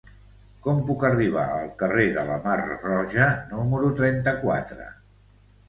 Com 0.67 0.79
puc 0.87 1.05
arribar 1.09 1.43
al 1.57 1.67
carrer 1.83 2.07
de 2.17 2.25
la 2.31 2.39
Mar 2.47 2.57
Roja 2.87 3.29
número 3.53 3.95
trenta-quatre? 4.03 4.93